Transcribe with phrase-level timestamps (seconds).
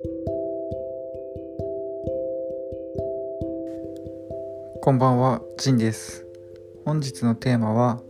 [0.00, 0.06] こ
[4.92, 6.24] んばんは、ジンです。
[6.84, 8.00] 本日のテーマは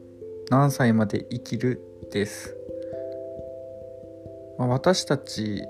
[0.50, 1.80] 何歳まで生きる？
[2.12, 2.54] です。
[4.58, 5.62] まあ私たち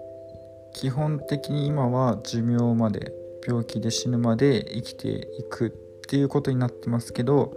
[0.75, 3.13] 基本的に今は寿命まで
[3.47, 5.71] 病気で死ぬまで生きていくっ
[6.09, 7.57] ていうことになってますけど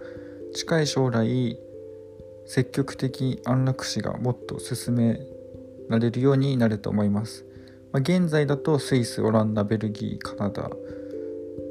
[0.54, 1.60] 近い将来
[2.46, 5.20] 積極的安楽死がもっと進め
[5.90, 7.48] られるようになると思います。
[7.92, 10.70] まあ現在だとスイス、オランダ、ベルギー、カナダ、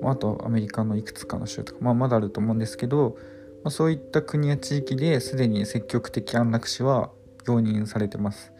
[0.02, 3.16] まああとアメリカのいくつかの州とか、まあ、まだあると思うんですけど、
[3.64, 7.10] まあ、そういった国や地域ですでに積極的安楽死は
[7.46, 8.52] 容認されてます。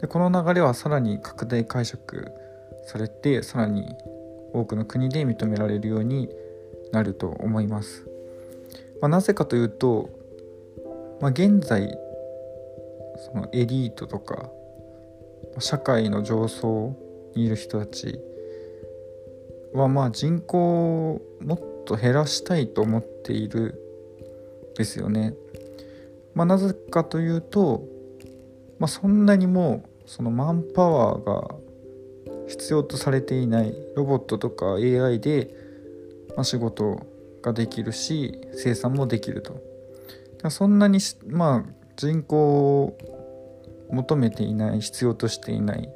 [0.00, 2.30] でこの流れはさらに拡大解釈
[2.84, 3.88] されてさらに
[4.52, 6.28] 多くの国で認められるように
[6.92, 8.06] なると思います、
[9.00, 10.10] まあ、なぜかというと、
[11.20, 11.96] まあ、現在
[13.16, 14.50] そのエリートとか
[15.58, 16.96] 社会の上層
[17.34, 18.18] にいる人たち
[19.72, 23.80] はまあ人口をもっと減らしたいと思っている
[24.76, 25.34] ですよね。
[26.34, 27.84] まあ、なぜかというと、
[28.78, 31.54] まあ、そんなにもうそのマンパワーが
[32.48, 35.54] 必要とされていないロボットとか AI で、
[36.36, 37.06] まあ、仕事
[37.40, 39.62] ができるし生産もできると。
[40.50, 42.96] そんなにまあ人口
[43.90, 45.88] 求めていない必要としていない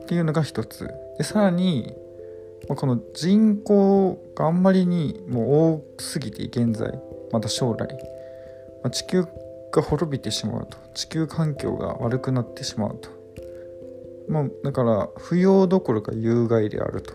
[0.00, 0.88] っていうのが一つ。
[1.18, 1.94] でさらに
[2.68, 6.98] この人口があんまりにもう多すぎて現在
[7.32, 7.88] また将来、
[8.90, 9.24] 地球
[9.72, 13.10] が滅びてしまうと地球環境が悪くなってしまうと
[14.28, 17.14] まあだから不要どころか有害であると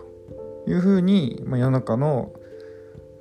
[0.66, 2.32] いうふうに、まあ、世の中の、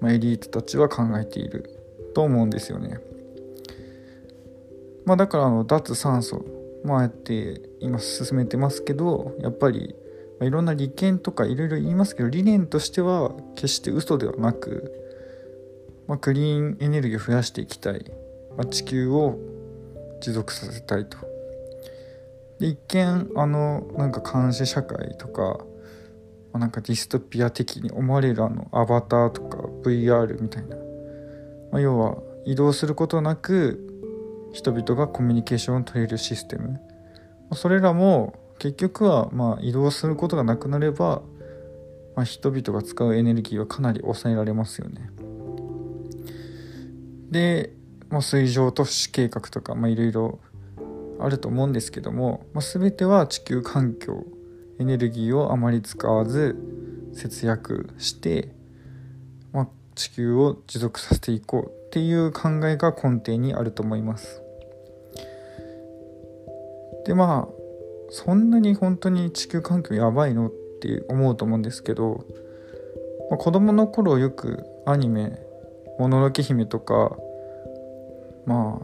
[0.03, 1.80] エリートたちは考えている
[2.16, 3.00] と思うんですよね。
[5.06, 6.46] まあだからあの脱酸素
[6.84, 9.96] まあやって今進めてますけどやっぱり
[10.42, 14.92] いろんな利権とかいろいろ言いますけど理念としては決して嘘ではなく、
[16.08, 18.04] まあ、クリーンエネルギーを増やしていきたい、
[18.58, 19.38] まあ、地球を
[20.22, 21.17] 持続させたいと。
[22.60, 25.58] で一見あのなんか監視社会とか、ま
[26.54, 30.76] あ、なんかディストピア的に思われるあのアバターとか VR みたいな、
[31.72, 33.91] まあ、要は移動することなく
[34.54, 36.80] 人々がコミュニケーションを取れるシステム
[37.54, 41.22] それらも結局はまあ移動することがなくなれば、
[42.16, 45.10] まあ、人々が使うエネルギーはかなり抑えられますよね。
[47.32, 47.73] で、
[48.10, 50.40] まあ、水上都市計画とかまあいろいろ
[51.20, 54.26] あると思うんですけども、まあ、全ては地球環境
[54.80, 56.56] エネルギーをあまり使わず
[57.14, 58.54] 節約して、
[59.54, 64.41] まあ、地球を持続させていこうっていう考えが根底にあると思います。
[67.06, 67.62] でまあ
[68.10, 70.52] そんなに本当に地球環境やばいのっ
[70.82, 72.26] て思うと思うんですけど、
[73.30, 75.40] まあ、子供の頃よくアニメ
[75.98, 77.17] 「もののけ姫」とか
[78.45, 78.82] ま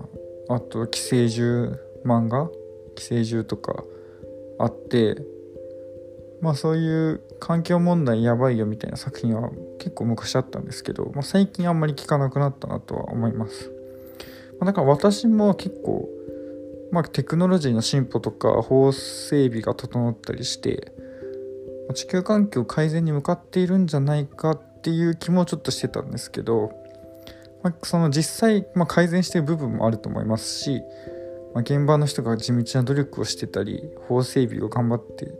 [0.47, 2.49] ああと寄生獣漫画
[2.95, 3.83] 寄生獣とか
[4.59, 5.21] あって
[6.39, 13.71] まあそういう環境問題やばいよみたいな作品は結構昔あったんですけど、まあ、最近あんまり聞かなくなったなとは思います。
[14.59, 16.09] まあ、だから私も結構
[16.91, 20.91] まあ、テクノロジーの進歩とか法整備が整ったりして
[21.93, 26.71] 地球環境改善に向かっているんじゃないかっていう気もちょっとしてたんですけど、
[27.63, 30.81] まあ、その実際、まあ、改善してる部分もあると思いますし、
[31.53, 35.31] まあ、現場の人が地道な努力をしてたり法整備を頑張って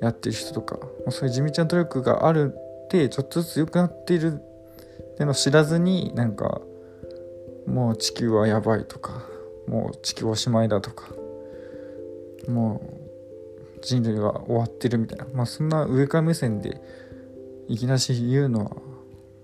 [0.00, 0.78] やってる人とか、
[1.10, 2.54] そういう地道な努力がある
[2.84, 4.36] ってちょっとずつ良くなっているっ
[5.16, 6.60] ていうのを知らずになんか
[7.66, 9.24] もう地球はやばいとか
[9.68, 11.08] もう地球おしまいだとか
[12.48, 12.80] も
[13.78, 15.26] う人類は終わってるみたいな。
[15.32, 16.80] まあそんな上から目線で
[17.68, 18.70] いきなし言うのは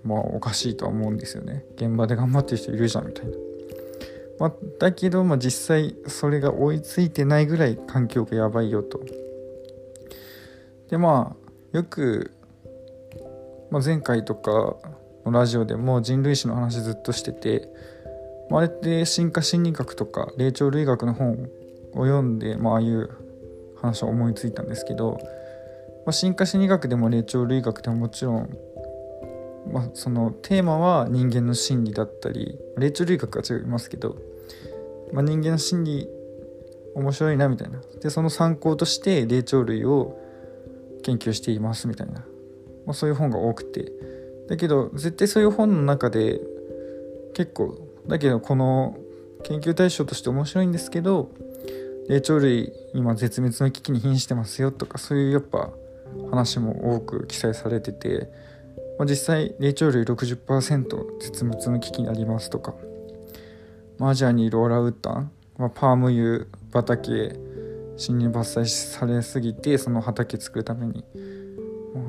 [0.05, 1.65] まあおかしいとは思うんですよね。
[1.77, 3.33] 現場で頑張ってる人いるじゃんみたいな、
[4.38, 9.00] まあ、だけどまあ実際それが追いついてないぐらい環境がやばいよと。
[10.89, 11.36] でま
[11.72, 12.33] あよく、
[13.71, 14.77] まあ、前回とか
[15.24, 17.72] のラジオでも人類史の話ずっとしてて
[18.59, 21.51] あれって進化心理学とか霊長類学の本
[21.93, 23.10] を読んで、まあああいう
[23.81, 25.19] 話を思いついたんですけど、
[26.07, 28.57] まあ、進化心理学でも霊長類学でももちろん、
[29.72, 34.16] まあ、そのテーマは人間の心理だったり霊長類学は違いますけど、
[35.13, 36.09] まあ、人間の心理
[36.95, 37.81] 面白いなみたいな。
[38.01, 40.19] でその参考として霊長類を
[41.03, 42.21] 研究していますみたいな、
[42.87, 43.93] まあ、そういう本が多くて。
[44.48, 46.41] だけど絶対そういう本の中で
[47.33, 48.97] 結構だけどこの
[49.45, 51.31] 研究対象として面白いんですけど
[52.09, 55.71] 霊長類今絶滅の危機に瀕してますよとかそういうやっぱ
[56.31, 58.28] 話も多く記載されてて、
[58.99, 62.75] まあ、実際霊長類60%絶滅の危機にありますとか、
[63.99, 67.39] まあ、アジアにいるオラウッタンはパーム油畑
[67.98, 71.05] 森林伐採されすぎてその畑作るために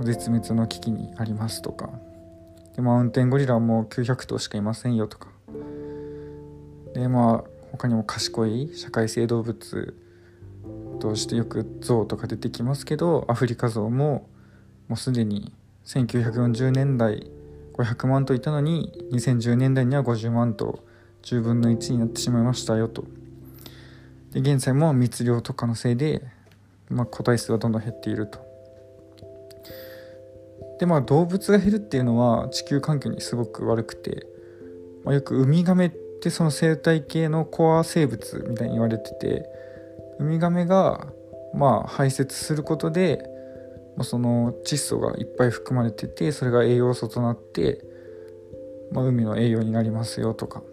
[0.02, 1.90] 絶滅の危機にありますとか。
[2.76, 5.33] でマウンテンゴリラもう900頭しかいませんよとか。
[6.94, 9.96] でまあ他にも賢い社会性動物
[11.00, 14.30] としてよく象とか出てきますけどアフリカゾウも
[14.88, 15.52] もうすでに
[15.86, 17.30] 1940年代
[17.74, 20.80] 500万頭いたのに2010年代には50万頭
[21.24, 23.04] 10分の1になってしまいましたよと。
[24.32, 26.22] で現在も密漁とかのせいで、
[26.90, 28.40] まあ、個体数はどんどん減っていると。
[30.80, 34.28] でまあ動物が減るっていうのは地球環境にすごく悪くて、
[35.04, 35.90] まあ、よくウミガメっ
[36.24, 39.46] ってその生態系のコア生物みたいに言われてて
[40.20, 41.08] ウミガメが
[41.54, 43.26] まあ排泄することで
[44.04, 47.84] その窒素がいっぱい含まれててそれが栄養素となって、
[48.94, 50.64] まあ、海の栄養になりますよとか。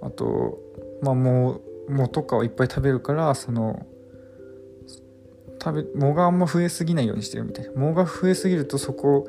[0.00, 0.58] あと
[1.02, 3.84] まあもう藻とかをいっぱい食べるからその
[5.62, 7.72] 食べ藻があんま増えすぎないようにしてるみたいな。
[7.72, 9.28] 藻が増えすぎるとそこ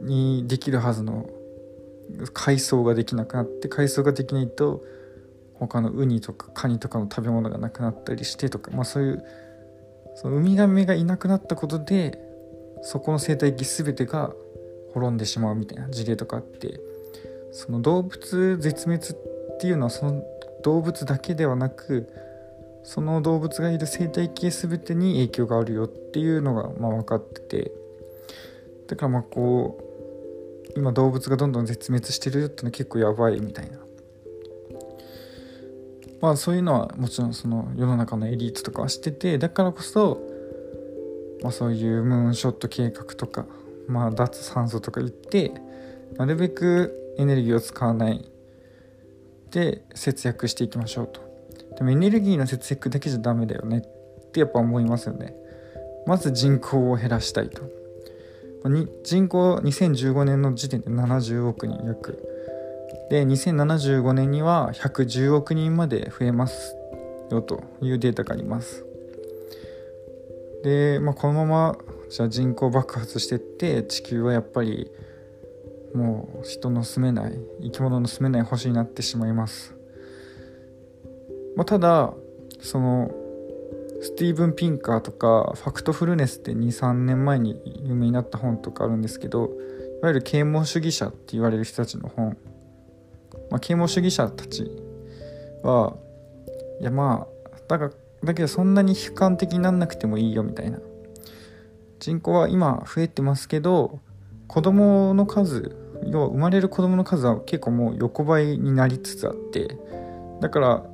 [0.00, 1.28] にできるはずの
[2.32, 4.82] 海藻ができなくなって海藻ができないと
[5.54, 9.24] 他のウニとかカニとかの食べ物がなくなったりしてとか、まあ、そういう
[10.14, 12.18] そのウミガメがいなくなったことで
[12.82, 14.32] そこの生態系全てが
[14.94, 16.80] 滅んでしまうみたいな事例とかあって
[17.52, 20.22] その動物絶滅っていうのはその
[20.62, 22.08] 動物だけではなく
[22.84, 27.72] その動物がいる生態系全てに影響があるよっていうのがまあ分かってて
[28.86, 29.87] だからまあこう
[30.78, 33.78] 今動物がどんどん絶滅してるっていうのは結構やばいみたいな。
[36.20, 40.20] まあそういうのはもちろんその世の中のエリートとかは知っててだからこそ、
[41.42, 43.46] まあ、そういうムーンショット計画とか、
[43.86, 45.52] まあ、脱酸素とか言って
[46.16, 48.28] なるべくエネルギーを使わない
[49.50, 51.20] で節約していきましょうと。
[51.76, 55.34] でもエネルギーの節約だけじゃダメだよねってやっぱ思いますよね。
[56.06, 57.62] まず人口を減らしたいと。
[59.04, 62.22] 人口2015年の時点で70億人約
[63.10, 66.76] で2075年には110億人まで増えます
[67.30, 68.84] よというデータがあります。
[70.62, 71.78] で、まあ、このまま
[72.10, 74.90] じゃ人口爆発してって地球はやっぱり
[75.94, 79.74] もう人の住めない生き物の住めない星になってしまいます、
[81.56, 82.12] まあ、ただ
[82.60, 83.10] その
[84.00, 89.50] スティーブン・ピンカーとかファクトフルネスって23年前に有名になった本とかあるんですけど
[90.00, 92.36] いわゆる啓蒙主義者って言われる人たちの本。
[93.50, 94.70] まあ、啓蒙主義者たち
[95.62, 95.96] は
[96.80, 97.90] いやまあだが
[98.22, 100.78] だけどそんなに悲観的になんなくてもいいよみたいな。
[101.98, 103.98] 人口は今増えてますけど
[104.46, 109.76] 子供の数要は生まれる子供の数は結構もう横ばいになりつつあって
[110.40, 110.84] だから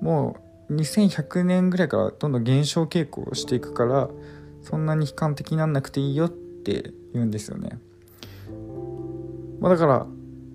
[0.00, 4.08] もう2100年ぐらいからどんどん減少傾向をしていくから
[4.62, 7.78] そんなに悲観的になんなくていいよって言うんですよね。
[9.60, 10.06] まあ、だから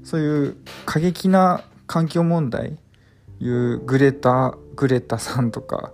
[0.04, 2.78] そういう過激な環境問題
[3.40, 5.94] いうグレタグレタさんとか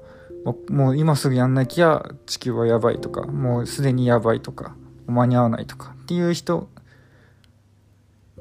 [0.70, 4.76] もう今すぐやんなきゃ地球はやばいとかもうすでにやばいとか
[5.08, 6.68] 間に合わないとかっていう人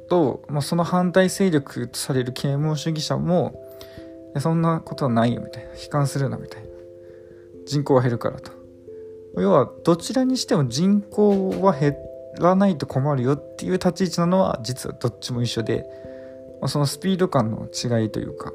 [0.08, 3.61] と、まあ、その反対勢力とされる啓蒙主義者も
[4.40, 5.70] そんなことはないよみたいな。
[5.70, 6.68] 悲観するなみたいな。
[7.66, 8.52] 人口は減るからと。
[9.36, 11.96] 要はどちらにしても人口は減
[12.38, 15.86] らないと困るよっていう立ち位置なのは実はどっちも一緒で、
[16.60, 18.52] ま、そのスピード感の違いというか、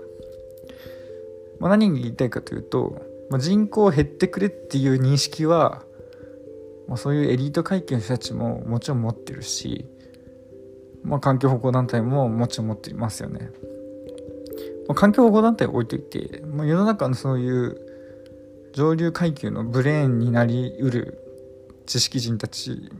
[1.60, 5.84] まあ、何が言いたいかというと、まあ、人口減ってくれっていう認識は、
[6.88, 9.86] まあ、そういうエリート階級の人たちももちろん持ってるし、
[11.04, 13.52] まあ、環境保護団体ももちろん持っていますよね。
[14.88, 17.77] まあ、環境保護団体は置いといて、まあ、世の中のそういう
[18.74, 21.20] 上流階級のブレーンになりうる
[21.86, 22.91] 知識人たち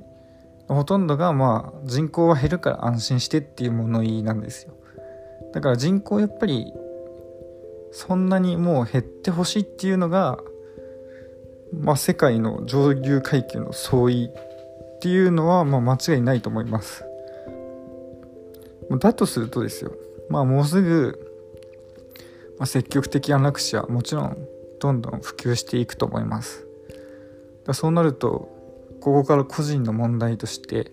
[0.68, 4.74] ほとんどがまあ人口は減るから安心してっていう物言いなんですよ。
[5.54, 6.74] だから人口やっぱり
[7.92, 10.40] そんなにもう減ってほしいっていうのが
[11.74, 17.06] まあ世界の上流階級の相違っていうのはまあ間違いないと思います。
[19.00, 19.92] だとするとですよ。
[20.30, 21.27] まあもうすぐ、
[22.58, 24.38] まあ、積極的アナクシはもちろん
[24.80, 26.66] どんどん普及していくと思います。
[27.66, 28.56] だそうなると
[29.02, 30.92] ここから個人の問題として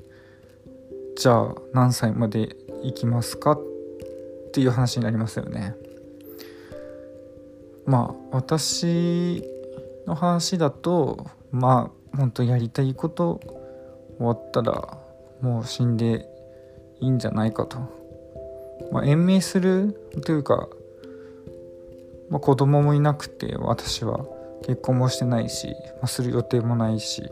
[1.17, 3.53] じゃあ何歳まで行きますか？
[3.53, 3.61] っ
[4.53, 5.75] ていう話になりますよね。
[7.87, 9.43] まあ私
[10.07, 13.41] の話だとまあ本当やりたいこと
[14.19, 14.99] 終わったら
[15.41, 16.27] もう死んで
[17.01, 17.79] いいんじゃないかと、
[18.93, 20.69] まあ、延命するというか、
[22.35, 24.27] まあ、子供もいなくて私は。
[24.67, 27.23] 結婚もしてないし、まあ、する予定もないし、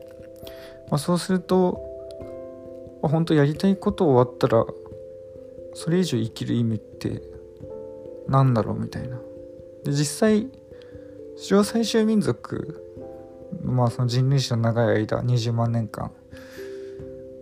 [0.90, 1.80] まあ、そうすると、
[3.00, 4.66] まあ、本当やりたいこと終わったら
[5.72, 7.22] それ以上生きる意味って
[8.28, 8.78] 何だろう？
[8.78, 9.18] みたいな。
[9.82, 10.50] で実際
[11.38, 12.84] 史上最終民族
[13.62, 16.10] まあその人類史の長い間20万年間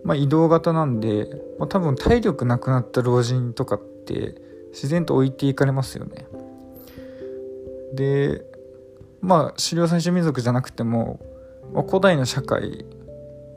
[0.05, 1.27] まあ移動型なんで、
[1.59, 4.35] まあ、多分体力なくなった老人とかって
[4.69, 6.27] 自然と置いていかれますよね。
[7.93, 8.45] で
[9.21, 11.19] まあ狩猟最終民族じゃなくても、
[11.73, 12.85] まあ、古代の社会、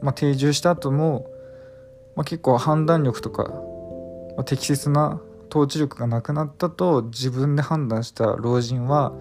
[0.03, 1.27] まあ、定住した後も、
[2.17, 3.45] まあ、結構判断力とか、
[4.37, 9.13] まあ、適切な統治力がなくなったと自分で判断した老人は、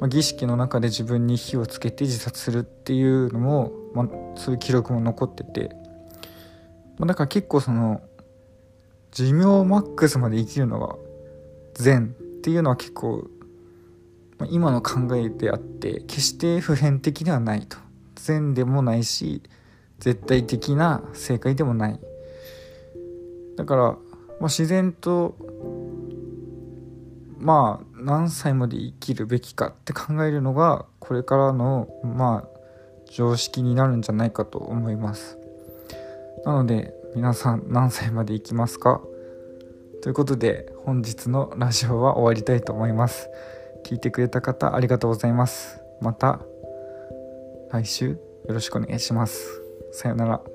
[0.00, 5.70] まあ、儀式の中で自分に火をつけて自殺するっていうのも、まあ、そういう記録も残ってて、
[6.98, 8.00] まあ、だから結構その
[9.12, 10.96] 寿命マックスまで生きるのが
[11.74, 13.28] 善っていうのは結構
[14.50, 17.76] 今の考えであって決して普遍的ではないと。
[18.16, 19.42] 善でもないし
[19.98, 22.00] 絶対的な正解でもない。
[23.56, 23.96] だから、まあ、
[24.44, 25.36] 自然と
[27.38, 32.48] まあ何歳まで生きるべきかって考えるのがこれからのまあ
[33.10, 35.38] 常識になるんじゃないかと思います。
[36.44, 39.00] なので皆さん何歳まで生きますか？
[40.02, 43.28] ということで本日のラジオは終わりたいと思います。
[43.84, 45.80] 聞いてくれた方ありがとうございます。
[46.00, 46.40] また
[47.70, 49.62] 来週よろしくお願いします。
[49.92, 50.53] さようなら。